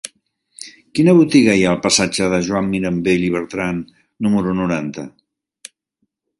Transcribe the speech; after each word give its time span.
Quina 0.99 1.13
botiga 1.17 1.57
hi 1.59 1.65
ha 1.65 1.73
al 1.73 1.83
passatge 1.83 2.31
de 2.33 2.41
Joan 2.49 2.71
Mirambell 2.73 3.29
i 3.29 3.31
Bertran 3.37 3.85
número 4.29 4.59
noranta? 4.65 5.09